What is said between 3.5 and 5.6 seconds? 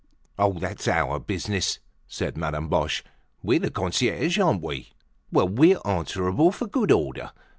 the concierges, aren't we? Well,